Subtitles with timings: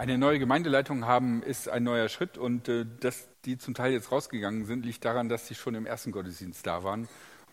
[0.00, 4.10] Eine neue Gemeindeleitung haben ist ein neuer Schritt und äh, dass die zum Teil jetzt
[4.10, 7.06] rausgegangen sind, liegt daran, dass sie schon im ersten Gottesdienst da waren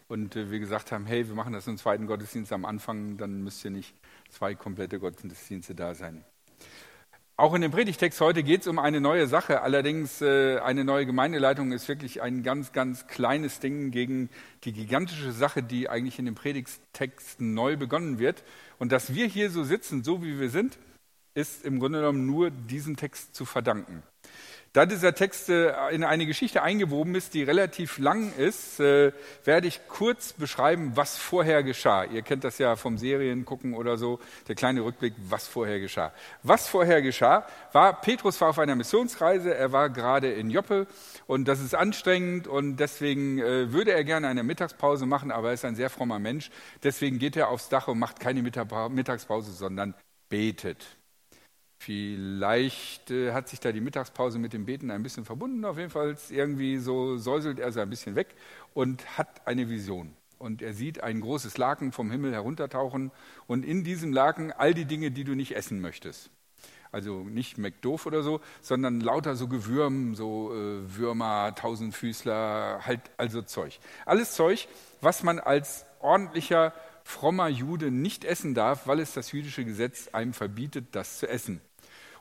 [0.08, 3.44] und äh, wir gesagt haben, hey, wir machen das im zweiten Gottesdienst am Anfang, dann
[3.44, 3.94] müsst ihr nicht
[4.30, 6.24] zwei komplette Gottesdienste da sein.
[7.36, 9.62] Auch in dem Predigtext heute geht es um eine neue Sache.
[9.62, 14.30] Allerdings äh, eine neue Gemeindeleitung ist wirklich ein ganz, ganz kleines Ding gegen
[14.64, 18.46] die gigantische Sache, die eigentlich in dem Predigtext neu begonnen wird.
[18.80, 20.80] Und dass wir hier so sitzen, so wie wir sind,
[21.38, 24.02] ist im Grunde genommen nur diesem Text zu verdanken.
[24.74, 29.12] Da dieser Text äh, in eine Geschichte eingewoben ist, die relativ lang ist, äh,
[29.44, 32.04] werde ich kurz beschreiben, was vorher geschah.
[32.04, 36.12] Ihr kennt das ja vom Serien gucken oder so, der kleine Rückblick, was vorher geschah.
[36.44, 40.88] Was vorher geschah, war, Petrus war auf einer Missionsreise, er war gerade in Joppe
[41.28, 45.54] und das ist anstrengend und deswegen äh, würde er gerne eine Mittagspause machen, aber er
[45.54, 46.52] ist ein sehr frommer Mensch.
[46.84, 49.94] Deswegen geht er aufs Dach und macht keine Mittagspause, sondern
[50.30, 50.97] betet.
[51.80, 55.64] Vielleicht äh, hat sich da die Mittagspause mit dem Beten ein bisschen verbunden.
[55.64, 58.36] Auf jeden Fall irgendwie so säuselt er so ein bisschen weg
[58.74, 60.14] und hat eine Vision.
[60.40, 63.12] Und er sieht ein großes Laken vom Himmel heruntertauchen
[63.48, 66.30] und in diesem Laken all die Dinge, die du nicht essen möchtest.
[66.92, 73.42] Also nicht McDoof oder so, sondern lauter so Gewürm, so äh, Würmer, Tausendfüßler, halt also
[73.42, 73.80] Zeug.
[74.06, 74.68] Alles Zeug,
[75.02, 80.34] was man als ordentlicher, frommer Jude nicht essen darf, weil es das jüdische Gesetz einem
[80.34, 81.62] verbietet, das zu essen.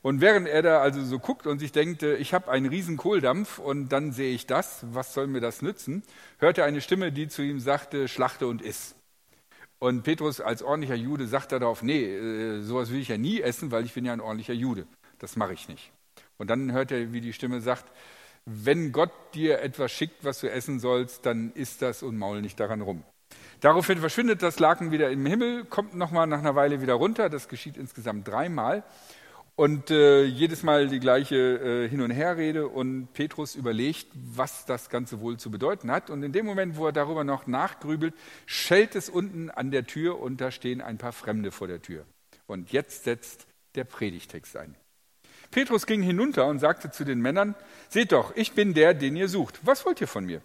[0.06, 2.96] Und während er da also so guckt und sich denkt, äh, ich habe einen riesen
[2.96, 6.04] Kohldampf und dann sehe ich das, was soll mir das nützen,
[6.38, 8.94] hört er eine Stimme, die zu ihm sagte, schlachte und iss.
[9.80, 13.72] Und Petrus als ordentlicher Jude sagt darauf, nee, äh, sowas will ich ja nie essen,
[13.72, 14.86] weil ich bin ja ein ordentlicher Jude.
[15.18, 15.90] Das mache ich nicht.
[16.38, 17.86] Und dann hört er, wie die Stimme sagt,
[18.44, 22.60] wenn Gott dir etwas schickt, was du essen sollst, dann isst das und maul nicht
[22.60, 23.02] daran rum.
[23.58, 27.28] Daraufhin verschwindet das Laken wieder im Himmel, kommt nochmal nach einer Weile wieder runter.
[27.28, 28.84] Das geschieht insgesamt dreimal.
[29.58, 34.90] Und äh, jedes Mal die gleiche äh, Hin- und Herrede und Petrus überlegt, was das
[34.90, 36.10] Ganze wohl zu bedeuten hat.
[36.10, 38.14] Und in dem Moment, wo er darüber noch nachgrübelt,
[38.44, 42.04] schellt es unten an der Tür und da stehen ein paar Fremde vor der Tür.
[42.46, 44.74] Und jetzt setzt der Predigtext ein.
[45.50, 47.54] Petrus ging hinunter und sagte zu den Männern,
[47.88, 49.60] seht doch, ich bin der, den ihr sucht.
[49.62, 50.42] Was wollt ihr von mir?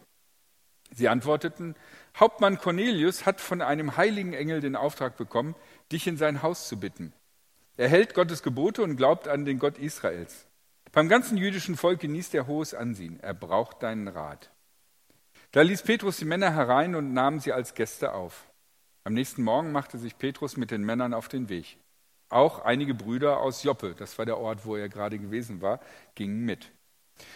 [0.93, 1.75] Sie antworteten,
[2.17, 5.55] Hauptmann Cornelius hat von einem heiligen Engel den Auftrag bekommen,
[5.91, 7.11] dich in sein Haus zu bitten.
[7.81, 10.45] Er hält Gottes Gebote und glaubt an den Gott Israels.
[10.91, 13.19] Beim ganzen jüdischen Volk genießt er hohes Ansehen.
[13.21, 14.51] Er braucht deinen Rat.
[15.51, 18.45] Da ließ Petrus die Männer herein und nahm sie als Gäste auf.
[19.03, 21.79] Am nächsten Morgen machte sich Petrus mit den Männern auf den Weg.
[22.29, 25.79] Auch einige Brüder aus Joppe, das war der Ort, wo er gerade gewesen war,
[26.13, 26.71] gingen mit.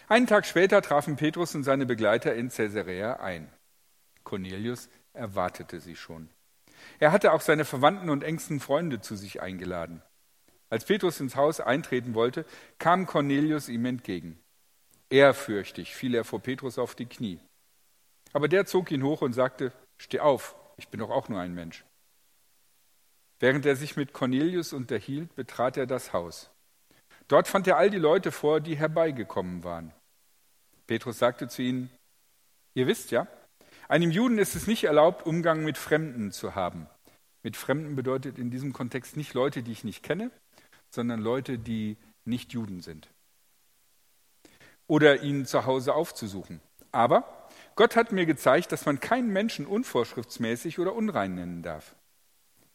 [0.08, 3.52] Einen Tag später trafen Petrus und seine Begleiter in Caesarea ein.
[4.24, 6.30] Cornelius erwartete sie schon.
[7.00, 10.04] Er hatte auch seine Verwandten und engsten Freunde zu sich eingeladen.
[10.70, 12.46] Als Petrus ins Haus eintreten wollte,
[12.80, 14.40] kam Cornelius ihm entgegen.
[15.10, 17.40] Ehrfürchtig fiel er vor Petrus auf die Knie.
[18.34, 21.54] Aber der zog ihn hoch und sagte, Steh auf, ich bin doch auch nur ein
[21.54, 21.86] Mensch.
[23.40, 26.50] Während er sich mit Cornelius unterhielt, betrat er das Haus.
[27.28, 29.94] Dort fand er all die Leute vor, die herbeigekommen waren.
[30.88, 31.90] Petrus sagte zu ihnen,
[32.74, 33.28] Ihr wisst ja,
[33.88, 36.88] einem Juden ist es nicht erlaubt, Umgang mit Fremden zu haben.
[37.44, 40.32] Mit Fremden bedeutet in diesem Kontext nicht Leute, die ich nicht kenne,
[40.96, 43.10] sondern Leute, die nicht Juden sind.
[44.88, 46.62] Oder ihn zu Hause aufzusuchen.
[46.92, 51.96] Aber Gott hat mir gezeigt, dass man keinen Menschen unvorschriftsmäßig oder unrein nennen darf.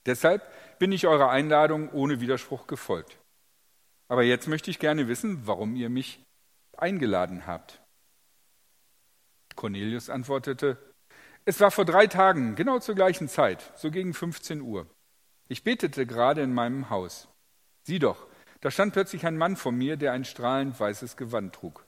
[0.06, 0.42] Deshalb
[0.78, 3.18] bin ich eurer Einladung ohne Widerspruch gefolgt.
[4.08, 6.22] Aber jetzt möchte ich gerne wissen, warum ihr mich
[6.76, 7.80] eingeladen habt.
[9.56, 10.78] Cornelius antwortete,
[11.44, 14.86] es war vor drei Tagen, genau zur gleichen Zeit, so gegen 15 Uhr.
[15.48, 17.28] Ich betete gerade in meinem Haus.
[17.82, 18.26] Sieh doch,
[18.60, 21.86] da stand plötzlich ein Mann vor mir, der ein strahlend weißes Gewand trug.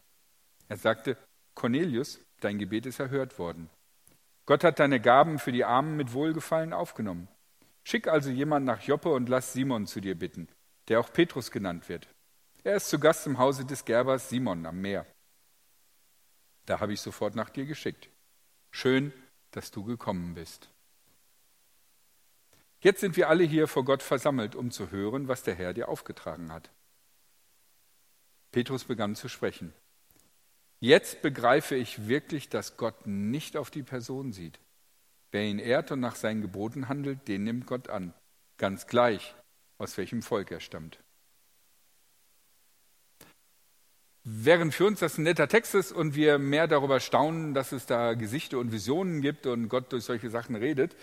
[0.69, 1.17] Er sagte,
[1.55, 3.69] Cornelius, dein Gebet ist erhört worden.
[4.47, 7.29] Gott hat deine Gaben für die Armen mit Wohlgefallen aufgenommen.
[7.85, 10.49] Schick also jemand nach Joppe und lass Simon zu dir bitten,
[10.89, 12.09] der auch Petrus genannt wird.
[12.65, 15.07] Er ist zu Gast im Hause des Gerbers Simon am Meer.
[16.67, 18.09] Da habe ich sofort nach dir geschickt.
[18.71, 19.13] Schön,
[19.51, 20.72] dass du gekommen bist.
[22.83, 25.89] Jetzt sind wir alle hier vor Gott versammelt, um zu hören, was der Herr dir
[25.89, 26.71] aufgetragen hat.
[28.51, 29.73] Petrus begann zu sprechen.
[30.81, 34.59] Jetzt begreife ich wirklich, dass Gott nicht auf die Person sieht.
[35.31, 38.15] Wer ihn ehrt und nach seinen Geboten handelt, den nimmt Gott an,
[38.59, 39.33] ganz gleich,
[39.79, 40.99] aus welchem Volk er stammt.
[44.25, 47.87] Während für uns das ein netter Text ist und wir mehr darüber staunen, dass es
[47.87, 50.97] da Gesichter und Visionen gibt und Gott durch solche Sachen redet,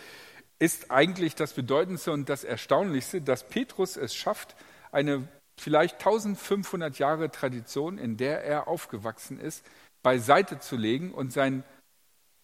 [0.59, 4.55] ist eigentlich das Bedeutendste und das Erstaunlichste, dass Petrus es schafft,
[4.91, 5.27] eine
[5.57, 9.65] vielleicht 1500 Jahre Tradition, in der er aufgewachsen ist,
[10.03, 11.63] beiseite zu legen und sein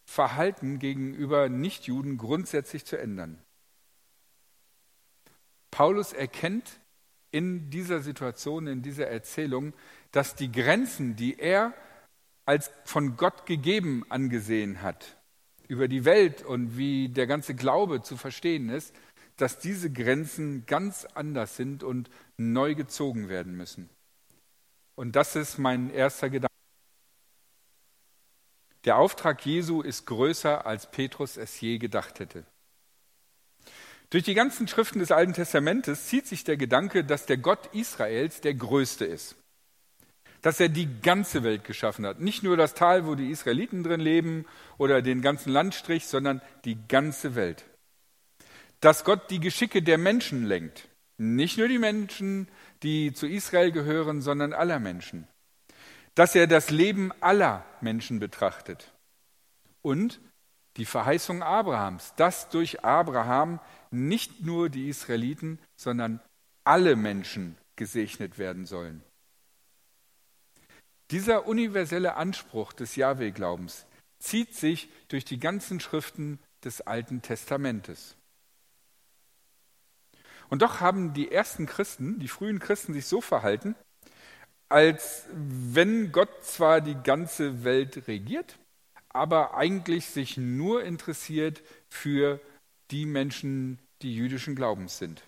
[0.05, 3.41] Verhalten gegenüber Nichtjuden grundsätzlich zu ändern.
[5.71, 6.79] Paulus erkennt
[7.31, 9.73] in dieser Situation, in dieser Erzählung,
[10.11, 11.73] dass die Grenzen, die er
[12.45, 15.17] als von Gott gegeben angesehen hat,
[15.67, 18.93] über die Welt und wie der ganze Glaube zu verstehen ist,
[19.37, 23.89] dass diese Grenzen ganz anders sind und neu gezogen werden müssen.
[24.95, 26.53] Und das ist mein erster Gedanke.
[28.85, 32.45] Der Auftrag Jesu ist größer, als Petrus es je gedacht hätte.
[34.11, 38.41] Durch die ganzen Schriften des Alten Testamentes zieht sich der Gedanke, dass der Gott Israels
[38.41, 39.35] der Größte ist.
[40.45, 42.19] Dass er die ganze Welt geschaffen hat.
[42.19, 44.45] Nicht nur das Tal, wo die Israeliten drin leben
[44.77, 47.65] oder den ganzen Landstrich, sondern die ganze Welt.
[48.79, 50.87] Dass Gott die Geschicke der Menschen lenkt.
[51.17, 52.47] Nicht nur die Menschen,
[52.83, 55.27] die zu Israel gehören, sondern aller Menschen
[56.15, 58.93] dass er das Leben aller Menschen betrachtet.
[59.81, 60.19] Und
[60.77, 63.59] die Verheißung Abrahams, dass durch Abraham
[63.91, 66.19] nicht nur die Israeliten, sondern
[66.63, 69.03] alle Menschen gesegnet werden sollen.
[71.11, 73.85] Dieser universelle Anspruch des Jahwe-Glaubens
[74.19, 78.15] zieht sich durch die ganzen Schriften des Alten Testamentes.
[80.49, 83.75] Und doch haben die ersten Christen, die frühen Christen sich so verhalten,
[84.69, 88.57] als wenn Gott zwar die ganze Welt regiert,
[89.09, 92.41] aber eigentlich sich nur interessiert für
[92.91, 95.23] die Menschen, die jüdischen Glaubens sind.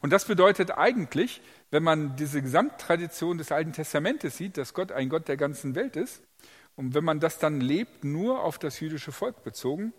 [0.00, 1.40] Und das bedeutet eigentlich,
[1.70, 5.96] wenn man diese Gesamttradition des Alten Testamentes sieht, dass Gott ein Gott der ganzen Welt
[5.96, 6.22] ist,
[6.76, 9.92] und wenn man das dann lebt, nur auf das jüdische Volk bezogen,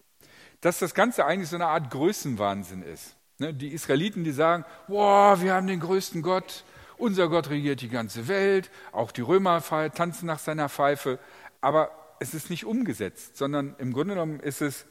[0.62, 3.16] dass das Ganze eigentlich so eine Art Größenwahnsinn ist.
[3.38, 6.64] Ne, die Israeliten, die sagen, wow, wir haben den größten Gott,
[6.98, 9.62] unser Gott regiert die ganze Welt, auch die Römer
[9.94, 11.20] tanzen nach seiner Pfeife,
[11.62, 14.86] aber es ist nicht umgesetzt, sondern im Grunde genommen ist es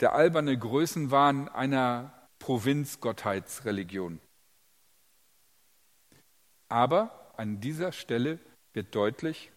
[0.00, 4.18] der alberne Größenwahn einer Provinzgottheitsreligion.
[6.68, 8.38] Aber an dieser Stelle
[8.72, 9.52] wird deutlich,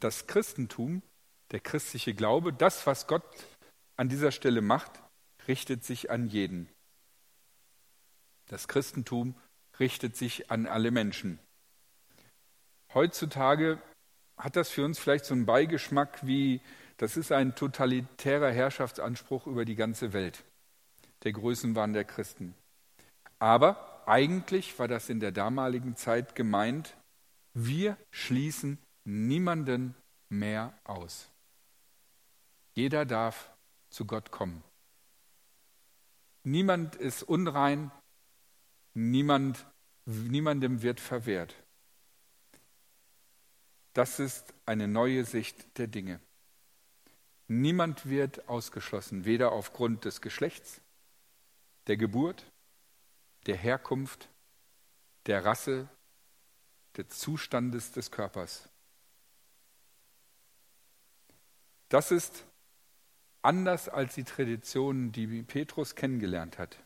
[0.00, 1.02] das Christentum,
[1.50, 3.24] der christliche Glaube, das, was Gott
[3.96, 5.02] an dieser Stelle macht,
[5.46, 6.68] richtet sich an jeden.
[8.48, 9.34] Das Christentum
[9.78, 11.38] richtet sich an alle Menschen.
[12.94, 13.80] Heutzutage
[14.36, 16.60] hat das für uns vielleicht so einen Beigeschmack wie,
[16.96, 20.42] das ist ein totalitärer Herrschaftsanspruch über die ganze Welt,
[21.22, 22.54] der Größenwahn der Christen.
[23.38, 26.96] Aber eigentlich war das in der damaligen Zeit gemeint,
[27.54, 29.94] wir schließen niemanden
[30.28, 31.28] mehr aus.
[32.74, 33.50] Jeder darf
[33.90, 34.62] zu Gott kommen.
[36.44, 37.90] Niemand ist unrein,
[38.94, 39.64] Niemand,
[40.04, 41.54] niemandem wird verwehrt.
[43.94, 46.20] Das ist eine neue Sicht der Dinge.
[47.48, 50.80] Niemand wird ausgeschlossen, weder aufgrund des Geschlechts,
[51.86, 52.44] der Geburt,
[53.46, 54.28] der Herkunft,
[55.26, 55.88] der Rasse,
[56.96, 58.68] des Zustandes des Körpers.
[61.88, 62.44] Das ist
[63.42, 66.78] anders als die Traditionen, die Petrus kennengelernt hat.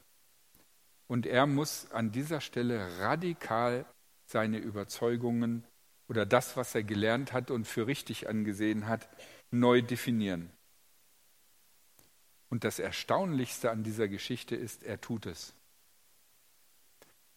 [1.07, 3.85] Und er muss an dieser Stelle radikal
[4.25, 5.65] seine Überzeugungen
[6.09, 9.09] oder das, was er gelernt hat und für richtig angesehen hat,
[9.51, 10.51] neu definieren.
[12.49, 15.55] Und das Erstaunlichste an dieser Geschichte ist, er tut es.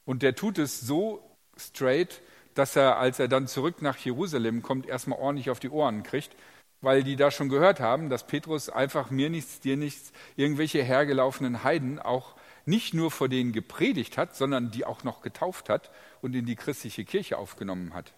[0.09, 2.23] Und er tut es so straight,
[2.55, 6.35] dass er, als er dann zurück nach Jerusalem kommt, erstmal ordentlich auf die Ohren kriegt,
[6.81, 11.63] weil die da schon gehört haben, dass Petrus einfach mir nichts, dir nichts, irgendwelche hergelaufenen
[11.63, 12.35] Heiden auch
[12.65, 16.55] nicht nur vor denen gepredigt hat, sondern die auch noch getauft hat und in die
[16.55, 18.15] christliche Kirche aufgenommen hat.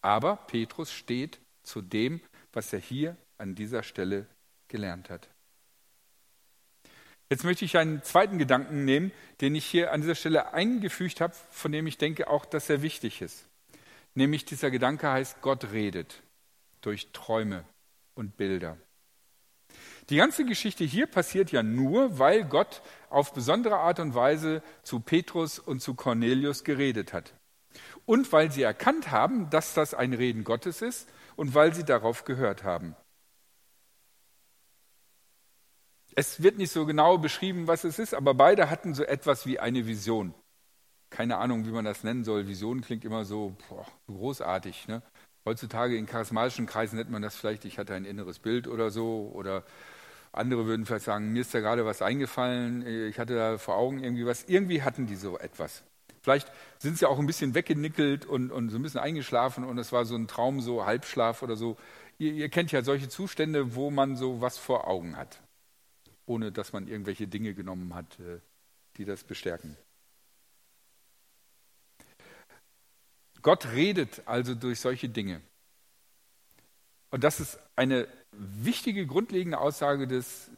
[0.00, 2.22] Aber Petrus steht zu dem,
[2.54, 4.26] was er hier an dieser Stelle
[4.68, 5.28] gelernt hat.
[7.32, 9.10] Jetzt möchte ich einen zweiten Gedanken nehmen,
[9.40, 12.82] den ich hier an dieser Stelle eingefügt habe, von dem ich denke auch, dass er
[12.82, 13.46] wichtig ist.
[14.14, 16.22] Nämlich dieser Gedanke heißt, Gott redet
[16.82, 17.64] durch Träume
[18.14, 18.76] und Bilder.
[20.10, 25.00] Die ganze Geschichte hier passiert ja nur, weil Gott auf besondere Art und Weise zu
[25.00, 27.32] Petrus und zu Cornelius geredet hat.
[28.04, 32.26] Und weil sie erkannt haben, dass das ein Reden Gottes ist und weil sie darauf
[32.26, 32.94] gehört haben.
[36.14, 39.58] Es wird nicht so genau beschrieben, was es ist, aber beide hatten so etwas wie
[39.58, 40.34] eine Vision.
[41.10, 42.46] Keine Ahnung, wie man das nennen soll.
[42.46, 44.88] Vision klingt immer so boah, großartig.
[44.88, 45.02] Ne?
[45.44, 49.30] Heutzutage in charismatischen Kreisen nennt man das vielleicht, ich hatte ein inneres Bild oder so.
[49.34, 49.64] Oder
[50.32, 54.02] andere würden vielleicht sagen, mir ist da gerade was eingefallen, ich hatte da vor Augen
[54.02, 54.44] irgendwie was.
[54.44, 55.82] Irgendwie hatten die so etwas.
[56.22, 59.92] Vielleicht sind sie auch ein bisschen weggenickelt und, und so ein bisschen eingeschlafen und es
[59.92, 61.76] war so ein Traum, so Halbschlaf oder so.
[62.18, 65.40] Ihr, ihr kennt ja solche Zustände, wo man so was vor Augen hat,
[66.26, 68.40] ohne dass man irgendwelche Dinge genommen hat, äh,
[68.96, 69.76] die das bestärken.
[73.42, 75.40] Gott redet also durch solche Dinge.
[77.10, 80.50] Und das ist eine wichtige, grundlegende Aussage des,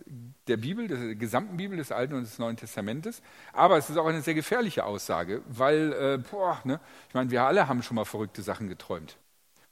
[0.47, 3.23] der Bibel, der gesamten Bibel, des Alten und des Neuen Testamentes.
[3.52, 6.78] Aber es ist auch eine sehr gefährliche Aussage, weil, äh, boah, ne,
[7.09, 9.16] ich meine, wir alle haben schon mal verrückte Sachen geträumt.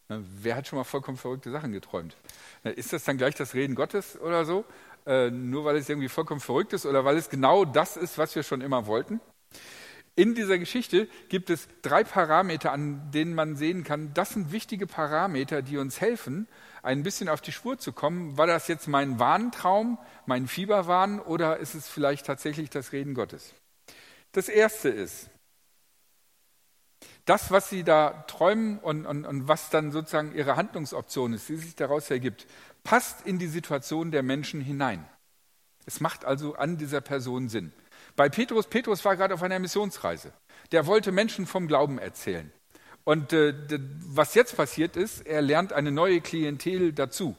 [0.09, 2.17] Ne, wer hat schon mal vollkommen verrückte Sachen geträumt?
[2.65, 4.65] Ne, ist das dann gleich das Reden Gottes oder so?
[5.05, 8.35] Äh, nur weil es irgendwie vollkommen verrückt ist oder weil es genau das ist, was
[8.37, 9.21] wir schon immer wollten?
[10.15, 14.87] In dieser Geschichte gibt es drei Parameter, an denen man sehen kann, das sind wichtige
[14.87, 16.47] Parameter, die uns helfen,
[16.83, 18.37] ein bisschen auf die Spur zu kommen.
[18.37, 23.55] War das jetzt mein Warntraum, mein Fieberwahn oder ist es vielleicht tatsächlich das Reden Gottes?
[24.33, 25.31] Das erste ist,
[27.25, 31.57] das, was Sie da träumen und, und, und was dann sozusagen Ihre Handlungsoption ist, die
[31.57, 32.47] sich daraus ergibt,
[32.85, 35.05] passt in die Situation der Menschen hinein.
[35.87, 37.73] Es macht also an dieser Person Sinn.
[38.17, 40.33] Bei Petrus, Petrus war gerade auf einer Missionsreise.
[40.71, 42.53] Der wollte Menschen vom Glauben erzählen.
[43.05, 43.55] Und äh,
[44.07, 47.37] was jetzt passiert ist, er lernt eine neue Klientel dazu.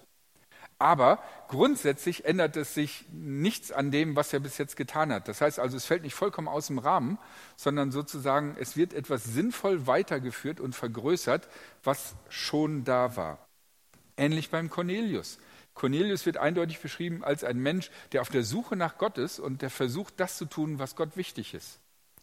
[0.79, 5.29] Aber grundsätzlich ändert es sich nichts an dem, was er bis jetzt getan hat.
[5.29, 7.17] Das heißt also, es fällt nicht vollkommen aus dem Rahmen,
[7.55, 11.47] sondern sozusagen, es wird etwas sinnvoll weitergeführt und vergrößert,
[11.83, 13.47] was schon da war.
[14.17, 15.39] Ähnlich beim Cornelius.
[15.73, 19.61] Cornelius wird eindeutig beschrieben als ein Mensch, der auf der Suche nach Gott ist und
[19.61, 21.79] der versucht, das zu tun, was Gott wichtig ist.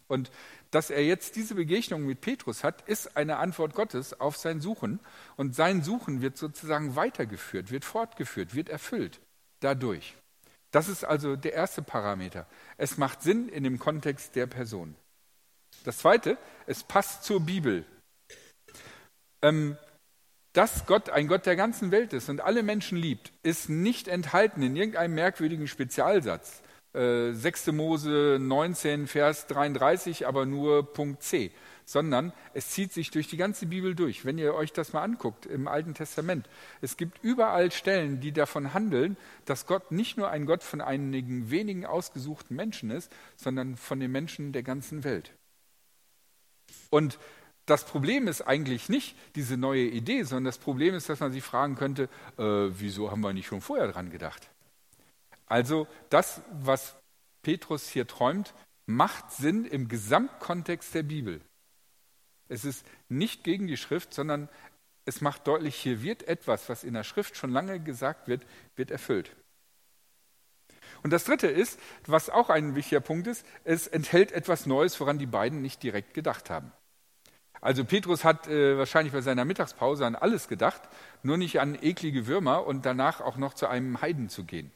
[0.07, 0.31] Und
[0.73, 4.99] dass er jetzt diese Begegnung mit Petrus hat, ist eine Antwort Gottes auf sein Suchen.
[5.37, 9.21] Und sein Suchen wird sozusagen weitergeführt, wird fortgeführt, wird erfüllt
[9.61, 10.17] dadurch.
[10.73, 12.47] Das ist also der erste Parameter.
[12.77, 14.97] Es macht Sinn in dem Kontext der Person.
[15.85, 17.85] Das zweite, es passt zur Bibel.
[19.43, 19.77] Ähm,
[20.53, 24.63] dass Gott ein Gott der ganzen Welt ist und alle Menschen liebt, ist nicht enthalten
[24.63, 26.63] in irgendeinem merkwürdigen Spezialsatz.
[26.93, 27.69] Äh, 6.
[27.69, 31.53] Mose 19, Vers 33, aber nur Punkt C,
[31.85, 34.25] sondern es zieht sich durch die ganze Bibel durch.
[34.25, 36.49] Wenn ihr euch das mal anguckt im Alten Testament,
[36.81, 41.53] es gibt überall Stellen, die davon handeln, dass Gott nicht nur ein Gott von einigen
[41.53, 45.33] wenigen ausgesuchten Menschen ist, sondern von den Menschen der ganzen Welt.
[46.91, 47.21] Und
[47.71, 51.45] das Problem ist eigentlich nicht diese neue Idee, sondern das Problem ist, dass man sich
[51.45, 52.05] fragen könnte,
[52.37, 54.51] äh, wieso haben wir nicht schon vorher dran gedacht?
[55.47, 56.97] Also das, was
[57.43, 58.55] Petrus hier träumt,
[58.87, 61.41] macht Sinn im Gesamtkontext der Bibel.
[62.49, 64.49] Es ist nicht gegen die Schrift, sondern
[65.05, 68.91] es macht deutlich, hier wird etwas, was in der Schrift schon lange gesagt wird, wird
[68.91, 69.31] erfüllt.
[71.03, 75.19] Und das Dritte ist, was auch ein wichtiger Punkt ist, es enthält etwas Neues, woran
[75.19, 76.73] die beiden nicht direkt gedacht haben.
[77.61, 80.81] Also Petrus hat äh, wahrscheinlich bei seiner Mittagspause an alles gedacht,
[81.23, 84.73] nur nicht an eklige Würmer und danach auch noch zu einem Heiden zu gehen.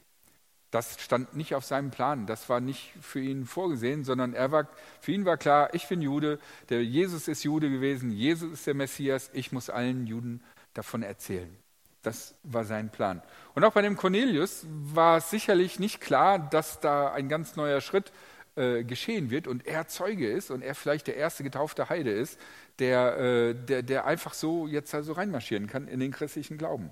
[0.71, 4.67] Das stand nicht auf seinem Plan, das war nicht für ihn vorgesehen, sondern er war,
[4.99, 6.37] für ihn war klar, ich bin Jude,
[6.69, 11.55] der Jesus ist Jude gewesen, Jesus ist der Messias, ich muss allen Juden davon erzählen.
[12.01, 13.21] Das war sein Plan.
[13.55, 17.81] Und auch bei dem Cornelius war es sicherlich nicht klar, dass da ein ganz neuer
[17.81, 18.11] Schritt
[18.55, 22.39] geschehen wird und er Zeuge ist und er vielleicht der erste getaufte Heide ist,
[22.79, 26.91] der, äh, der, der einfach so jetzt also reinmarschieren kann in den christlichen Glauben.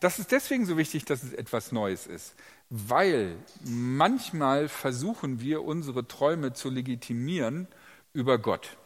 [0.00, 2.34] Das ist deswegen so wichtig, dass es etwas Neues ist,
[2.70, 7.68] weil manchmal versuchen wir, unsere Träume zu legitimieren
[8.12, 8.76] über Gott.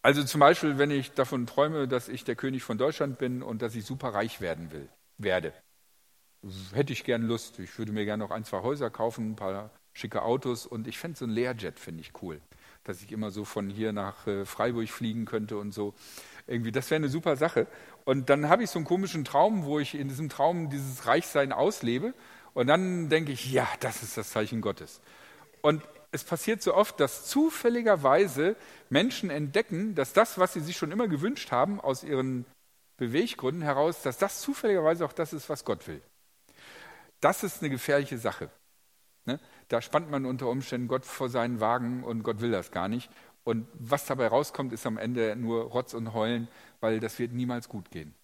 [0.00, 3.60] Also zum Beispiel, wenn ich davon träume, dass ich der König von Deutschland bin und
[3.60, 5.52] dass ich super reich werden will, werde.
[6.72, 7.58] Hätte ich gern Lust.
[7.58, 10.98] Ich würde mir gerne noch ein, zwei Häuser kaufen, ein paar schicke Autos und ich
[10.98, 12.40] fände so ein Learjet, finde ich cool
[12.88, 15.94] dass ich immer so von hier nach äh, Freiburg fliegen könnte und so.
[16.46, 17.66] Irgendwie, das wäre eine super Sache.
[18.04, 21.52] Und dann habe ich so einen komischen Traum, wo ich in diesem Traum dieses Reichsein
[21.52, 22.14] auslebe.
[22.54, 25.02] Und dann denke ich, ja, das ist das Zeichen Gottes.
[25.60, 28.56] Und es passiert so oft, dass zufälligerweise
[28.88, 32.46] Menschen entdecken, dass das, was sie sich schon immer gewünscht haben, aus ihren
[32.96, 36.00] Beweggründen heraus, dass das zufälligerweise auch das ist, was Gott will.
[37.20, 38.50] Das ist eine gefährliche Sache.
[39.24, 39.40] Ne?
[39.68, 43.10] Da spannt man unter Umständen Gott vor seinen Wagen und Gott will das gar nicht.
[43.44, 46.48] Und was dabei rauskommt, ist am Ende nur Rotz und Heulen,
[46.80, 48.14] weil das wird niemals gut gehen.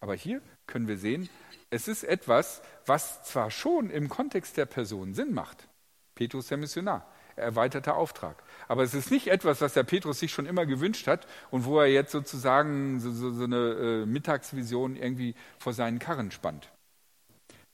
[0.00, 1.28] Aber hier können wir sehen,
[1.70, 5.68] es ist etwas, was zwar schon im Kontext der Person Sinn macht.
[6.14, 7.06] Petrus der Missionar,
[7.36, 8.42] erweiterter Auftrag.
[8.68, 11.78] Aber es ist nicht etwas, was der Petrus sich schon immer gewünscht hat und wo
[11.80, 16.70] er jetzt sozusagen so, so, so eine äh, Mittagsvision irgendwie vor seinen Karren spannt.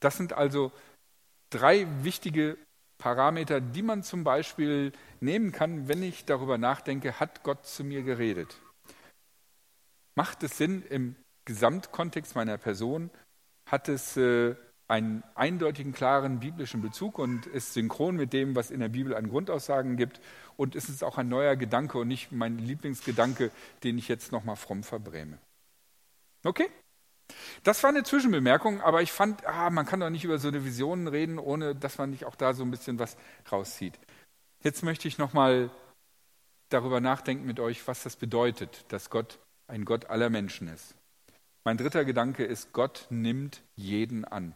[0.05, 0.71] Das sind also
[1.49, 2.59] drei wichtige
[2.99, 8.03] Parameter, die man zum Beispiel nehmen kann, wenn ich darüber nachdenke, hat Gott zu mir
[8.03, 8.61] geredet?
[10.15, 13.11] Macht es Sinn im Gesamtkontext meiner Person?
[13.67, 14.57] Hat es äh,
[14.89, 19.31] einen eindeutigen, klaren biblischen Bezug und ist synchron mit dem, was in der Bibel an
[19.31, 20.21] Grundaussagen gibt?
[20.59, 23.51] Und ist es auch ein neuer Gedanke und nicht mein Lieblingsgedanke,
[23.83, 25.39] den ich jetzt nochmal fromm verbräme?
[26.45, 26.69] Okay?
[27.63, 30.65] Das war eine Zwischenbemerkung, aber ich fand, ah, man kann doch nicht über so eine
[30.65, 33.17] Vision reden, ohne dass man nicht auch da so ein bisschen was
[33.51, 33.99] rauszieht.
[34.63, 35.71] Jetzt möchte ich nochmal
[36.69, 40.95] darüber nachdenken mit euch, was das bedeutet, dass Gott ein Gott aller Menschen ist.
[41.65, 44.55] Mein dritter Gedanke ist, Gott nimmt jeden an.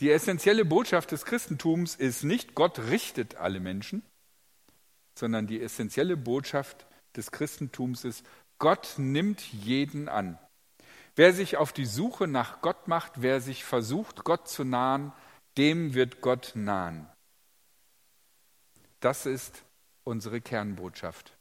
[0.00, 4.02] Die essentielle Botschaft des Christentums ist nicht, Gott richtet alle Menschen,
[5.14, 6.86] sondern die essentielle Botschaft
[7.16, 8.24] des Christentums ist,
[8.58, 10.38] Gott nimmt jeden an.
[11.18, 15.10] Wer sich auf die Suche nach Gott macht, wer sich versucht, Gott zu nahen,
[15.56, 17.08] dem wird Gott nahen.
[19.00, 19.64] Das ist
[20.04, 21.36] unsere Kernbotschaft.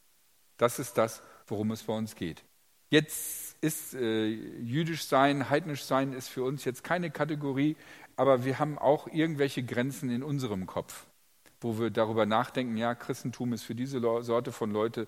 [0.58, 2.44] Das ist das, worum es bei uns geht.
[2.90, 7.76] Jetzt ist äh, jüdisch sein, heidnisch sein ist für uns jetzt keine Kategorie,
[8.16, 11.06] aber wir haben auch irgendwelche Grenzen in unserem Kopf,
[11.62, 15.08] wo wir darüber nachdenken, ja, Christentum ist für diese Sorte von Leute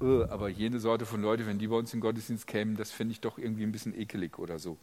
[0.00, 2.90] äh, aber jene Sorte von Leute, wenn die bei uns in den Gottesdienst kämen, das
[2.90, 4.78] finde ich doch irgendwie ein bisschen ekelig oder so.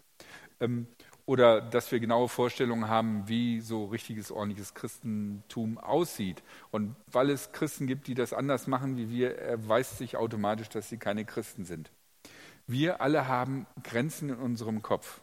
[0.59, 0.87] Ähm,
[1.25, 6.43] oder dass wir genaue Vorstellungen haben, wie so richtiges, ordentliches Christentum aussieht.
[6.71, 10.89] Und weil es Christen gibt, die das anders machen wie wir, erweist sich automatisch, dass
[10.89, 11.91] sie keine Christen sind.
[12.67, 15.21] Wir alle haben Grenzen in unserem Kopf,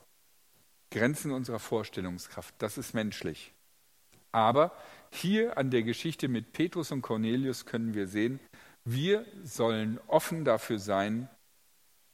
[0.91, 2.55] Grenzen unserer Vorstellungskraft.
[2.59, 3.53] Das ist menschlich.
[4.31, 4.73] Aber
[5.11, 8.41] hier an der Geschichte mit Petrus und Cornelius können wir sehen,
[8.85, 11.29] wir sollen offen dafür sein,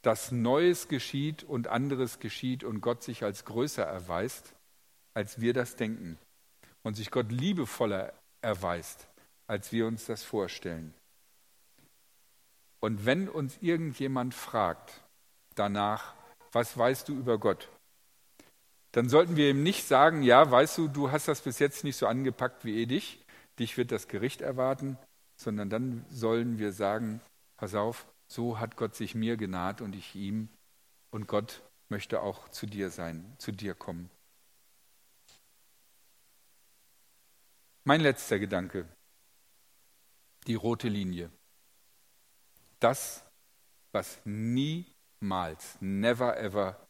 [0.02, 4.54] dass Neues geschieht und anderes geschieht und Gott sich als größer erweist,
[5.14, 6.18] als wir das denken.
[6.82, 9.08] Und sich Gott liebevoller erweist,
[9.46, 10.92] als wir uns das vorstellen.
[12.80, 15.00] Und wenn uns irgendjemand fragt
[15.54, 16.14] danach,
[16.52, 17.70] was weißt du über Gott?
[18.94, 21.96] Dann sollten wir ihm nicht sagen, ja, weißt du, du hast das bis jetzt nicht
[21.96, 23.18] so angepackt wie eh dich,
[23.58, 24.96] dich wird das Gericht erwarten,
[25.34, 27.20] sondern dann sollen wir sagen,
[27.56, 30.48] pass auf, so hat Gott sich mir genaht und ich ihm
[31.10, 34.10] und Gott möchte auch zu dir sein, zu dir kommen.
[37.82, 38.86] Mein letzter Gedanke,
[40.46, 41.32] die rote Linie.
[42.78, 43.24] Das,
[43.90, 46.83] was niemals, never ever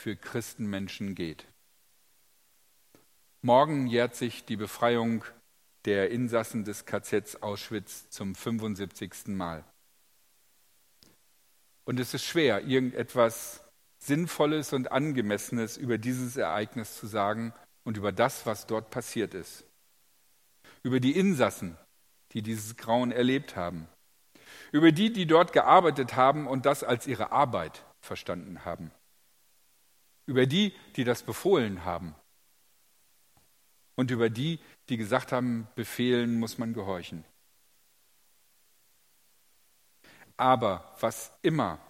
[0.00, 1.46] für Christenmenschen geht.
[3.42, 5.24] Morgen jährt sich die Befreiung
[5.84, 9.28] der Insassen des KZs Auschwitz zum 75.
[9.28, 9.62] Mal.
[11.84, 13.62] Und es ist schwer, irgendetwas
[13.98, 17.52] Sinnvolles und Angemessenes über dieses Ereignis zu sagen
[17.84, 19.64] und über das, was dort passiert ist.
[20.82, 21.76] Über die Insassen,
[22.32, 23.86] die dieses Grauen erlebt haben.
[24.72, 28.92] Über die, die dort gearbeitet haben und das als ihre Arbeit verstanden haben.
[30.30, 32.14] Über die, die das befohlen haben
[33.96, 37.24] und über die, die gesagt haben, Befehlen muss man gehorchen.
[40.36, 41.80] Aber was immer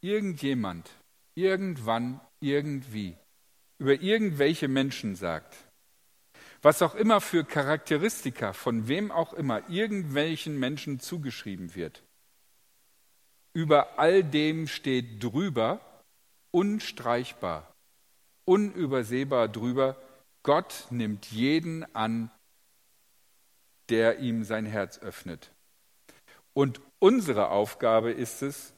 [0.00, 0.90] irgendjemand
[1.36, 3.16] irgendwann irgendwie
[3.78, 5.56] über irgendwelche Menschen sagt,
[6.62, 12.02] was auch immer für Charakteristika von wem auch immer irgendwelchen Menschen zugeschrieben wird,
[13.52, 15.80] über all dem steht drüber,
[16.50, 17.72] unstreichbar,
[18.44, 19.96] unübersehbar drüber,
[20.42, 22.30] Gott nimmt jeden an,
[23.88, 25.52] der ihm sein Herz öffnet.
[26.52, 28.72] Und unsere Aufgabe ist es,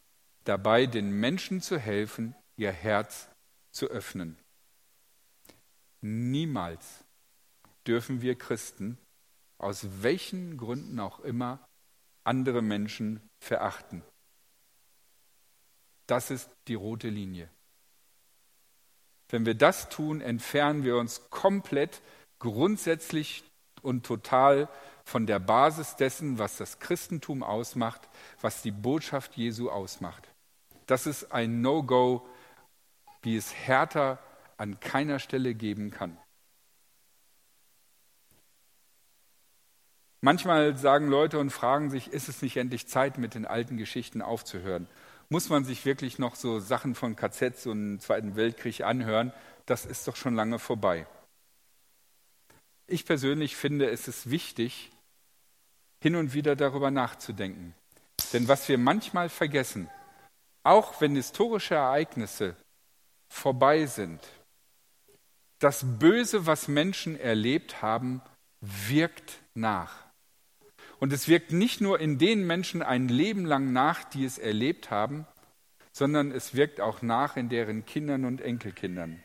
[0.45, 3.29] dabei den Menschen zu helfen, ihr Herz
[3.71, 4.37] zu öffnen.
[6.01, 7.05] Niemals
[7.87, 8.99] dürfen wir Christen,
[9.59, 11.61] aus welchen Gründen auch immer,
[12.25, 14.03] andere Menschen verachten.
[16.07, 17.49] Das ist die rote Linie.
[19.33, 22.03] Wenn wir das tun, entfernen wir uns komplett
[22.39, 23.45] grundsätzlich
[23.81, 24.69] und total
[25.05, 28.03] von der Basis dessen, was das Christentum ausmacht,
[28.43, 30.29] was die Botschaft Jesu ausmacht.
[30.87, 32.29] Das ist ein No-Go,
[33.23, 34.19] wie es härter
[34.59, 36.19] an keiner Stelle geben kann.
[40.21, 44.21] Manchmal sagen Leute und fragen sich, ist es nicht endlich Zeit, mit den alten Geschichten
[44.21, 44.89] aufzuhören?
[45.33, 49.33] Muss man sich wirklich noch so Sachen von KZs und Zweiten Weltkrieg anhören.
[49.65, 51.07] Das ist doch schon lange vorbei.
[52.87, 54.93] Ich persönlich finde, es ist wichtig,
[56.03, 57.75] hin und wieder darüber nachzudenken.
[58.35, 59.89] Denn was wir manchmal vergessen,
[60.65, 62.55] auch wenn historische Ereignisse
[63.31, 64.21] vorbei sind,
[65.61, 68.21] das Böse, was Menschen erlebt haben,
[68.61, 69.95] wirkt nach.
[71.03, 74.93] Und es wirkt nicht nur in den Menschen ein Leben lang nach, die es erlebt
[74.93, 75.27] haben,
[75.91, 79.21] sondern es wirkt auch nach in deren Kindern und Enkelkindern.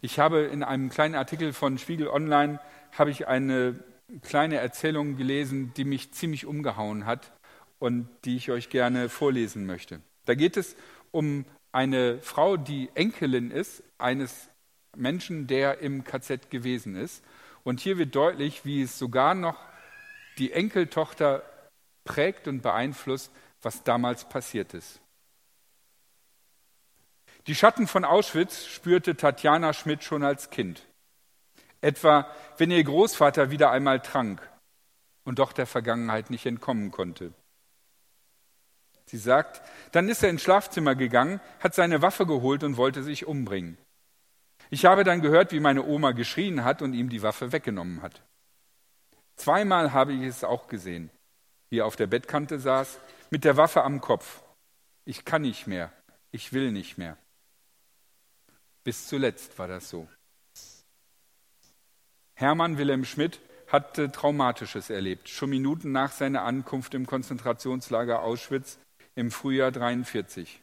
[0.00, 2.58] Ich habe in einem kleinen Artikel von Spiegel Online
[2.98, 3.78] habe ich eine
[4.22, 7.30] kleine Erzählung gelesen, die mich ziemlich umgehauen hat
[7.78, 10.00] und die ich euch gerne vorlesen möchte.
[10.24, 10.74] Da geht es
[11.12, 14.48] um eine Frau, die Enkelin ist eines
[14.96, 17.22] Menschen, der im KZ gewesen ist.
[17.62, 19.69] Und hier wird deutlich, wie es sogar noch
[20.40, 21.42] die Enkeltochter
[22.04, 23.30] prägt und beeinflusst,
[23.62, 25.00] was damals passiert ist.
[27.46, 30.86] Die Schatten von Auschwitz spürte Tatjana Schmidt schon als Kind.
[31.82, 32.26] Etwa,
[32.56, 34.40] wenn ihr Großvater wieder einmal trank
[35.24, 37.32] und doch der Vergangenheit nicht entkommen konnte.
[39.06, 43.26] Sie sagt, dann ist er ins Schlafzimmer gegangen, hat seine Waffe geholt und wollte sich
[43.26, 43.76] umbringen.
[44.70, 48.22] Ich habe dann gehört, wie meine Oma geschrien hat und ihm die Waffe weggenommen hat.
[49.40, 51.08] Zweimal habe ich es auch gesehen,
[51.70, 52.98] wie er auf der Bettkante saß,
[53.30, 54.42] mit der Waffe am Kopf.
[55.06, 55.90] Ich kann nicht mehr,
[56.30, 57.16] ich will nicht mehr.
[58.84, 60.06] Bis zuletzt war das so.
[62.34, 65.30] Hermann Wilhelm Schmidt hatte Traumatisches erlebt.
[65.30, 68.78] Schon Minuten nach seiner Ankunft im Konzentrationslager Auschwitz
[69.14, 70.60] im Frühjahr 1943.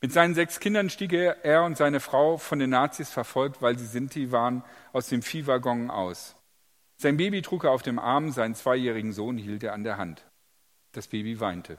[0.00, 3.78] Mit seinen sechs Kindern stieg er, er und seine Frau von den Nazis verfolgt, weil
[3.78, 6.34] sie Sinti waren, aus dem Viehwaggon aus.
[6.96, 10.24] Sein Baby trug er auf dem Arm, seinen zweijährigen Sohn hielt er an der Hand.
[10.92, 11.78] Das Baby weinte.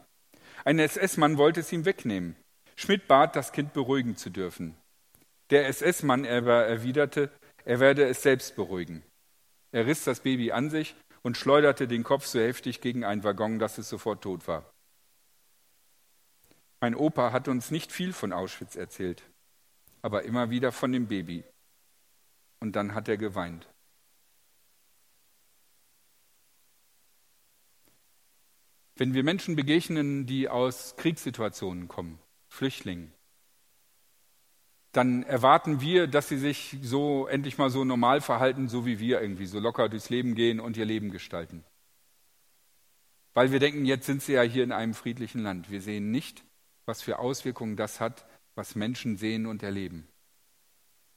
[0.66, 2.36] Ein SS-Mann wollte es ihm wegnehmen.
[2.76, 4.76] Schmidt bat, das Kind beruhigen zu dürfen.
[5.50, 7.32] Der SS-Mann aber erwiderte,
[7.64, 9.04] er werde es selbst beruhigen.
[9.72, 13.60] Er riss das Baby an sich und schleuderte den Kopf so heftig gegen einen Waggon,
[13.60, 14.72] dass es sofort tot war.
[16.82, 19.24] Mein Opa hat uns nicht viel von Auschwitz erzählt,
[20.02, 21.44] aber immer wieder von dem Baby.
[22.60, 23.68] Und dann hat er geweint.
[28.96, 33.12] Wenn wir Menschen begegnen, die aus Kriegssituationen kommen, Flüchtlingen,
[34.94, 39.20] dann erwarten wir, dass sie sich so endlich mal so normal verhalten, so wie wir
[39.20, 41.66] irgendwie, so locker durchs Leben gehen und ihr Leben gestalten.
[43.34, 45.70] Weil wir denken, jetzt sind sie ja hier in einem friedlichen Land.
[45.70, 46.46] Wir sehen nicht,
[46.86, 50.08] was für Auswirkungen das hat, was Menschen sehen und erleben.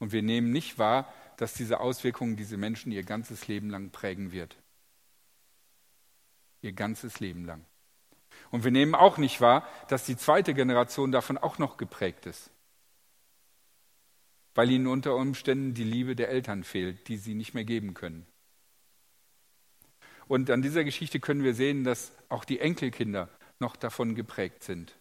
[0.00, 4.32] Und wir nehmen nicht wahr, dass diese Auswirkungen diese Menschen ihr ganzes Leben lang prägen
[4.32, 4.56] wird.
[6.62, 7.64] Ihr ganzes Leben lang.
[8.50, 12.50] Und wir nehmen auch nicht wahr, dass die zweite Generation davon auch noch geprägt ist.
[14.54, 18.26] Weil ihnen unter Umständen die Liebe der Eltern fehlt, die sie nicht mehr geben können.
[20.26, 23.28] Und an dieser Geschichte können wir sehen, dass auch die Enkelkinder
[23.60, 24.98] noch davon geprägt sind.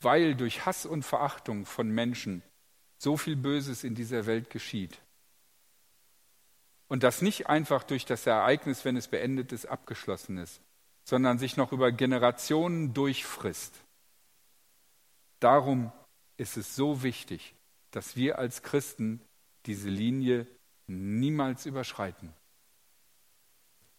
[0.00, 2.42] weil durch Hass und Verachtung von Menschen
[2.98, 5.00] so viel Böses in dieser Welt geschieht.
[6.88, 10.60] Und das nicht einfach durch das Ereignis, wenn es beendet ist, abgeschlossen ist,
[11.04, 13.74] sondern sich noch über Generationen durchfrisst.
[15.40, 15.92] Darum
[16.38, 17.54] ist es so wichtig,
[17.90, 19.20] dass wir als Christen
[19.66, 20.46] diese Linie
[20.86, 22.32] niemals überschreiten.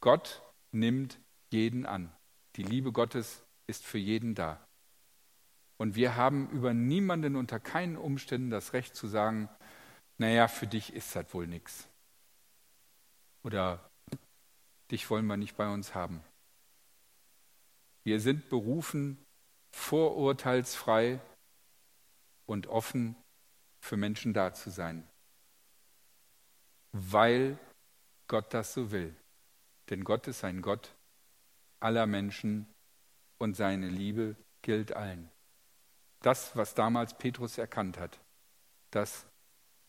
[0.01, 1.19] Gott nimmt
[1.51, 2.11] jeden an.
[2.55, 4.65] Die Liebe Gottes ist für jeden da.
[5.77, 9.49] Und wir haben über niemanden unter keinen Umständen das Recht zu sagen,
[10.17, 11.88] naja, für dich ist das wohl nichts.
[13.49, 13.89] Oder
[14.91, 16.23] dich wollen wir nicht bei uns haben.
[18.03, 19.25] Wir sind berufen,
[19.71, 21.19] vorurteilsfrei
[22.45, 23.15] und offen
[23.79, 25.03] für Menschen da zu sein,
[26.91, 27.57] weil
[28.27, 29.15] Gott das so will.
[29.89, 30.93] Denn Gott ist ein Gott
[31.79, 32.67] aller Menschen
[33.39, 35.27] und seine Liebe gilt allen.
[36.21, 38.19] Das, was damals Petrus erkannt hat,
[38.91, 39.25] das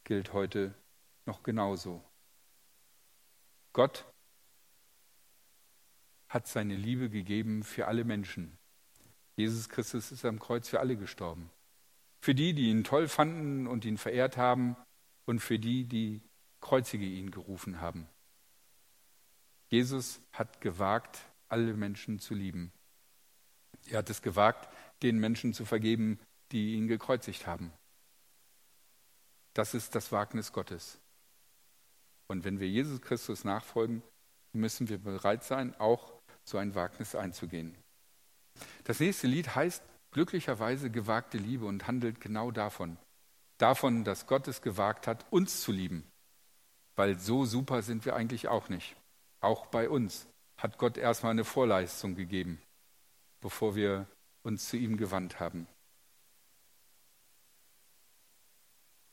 [0.05, 0.75] gilt heute
[1.27, 2.03] noch genauso.
[3.72, 4.04] Gott
[6.28, 8.56] hat seine Liebe gegeben für alle Menschen.
[9.37, 11.50] Jesus Christus ist am Kreuz für alle gestorben.
[12.20, 14.76] Für die, die ihn toll fanden und ihn verehrt haben
[15.24, 16.20] und für die, die
[16.61, 18.06] Kreuzige ihn gerufen haben.
[19.68, 22.72] Jesus hat gewagt, alle Menschen zu lieben.
[23.87, 24.68] Er hat es gewagt,
[25.02, 26.20] den Menschen zu vergeben,
[26.52, 27.72] die ihn gekreuzigt haben.
[29.54, 31.00] Das ist das Wagnis Gottes.
[32.30, 34.04] Und wenn wir Jesus Christus nachfolgen,
[34.52, 36.12] müssen wir bereit sein, auch
[36.44, 37.74] so ein Wagnis einzugehen.
[38.84, 42.98] Das nächste Lied heißt glücklicherweise gewagte Liebe und handelt genau davon.
[43.58, 46.04] Davon, dass Gott es gewagt hat, uns zu lieben.
[46.94, 48.94] Weil so super sind wir eigentlich auch nicht.
[49.40, 52.62] Auch bei uns hat Gott erstmal eine Vorleistung gegeben,
[53.40, 54.06] bevor wir
[54.44, 55.66] uns zu ihm gewandt haben.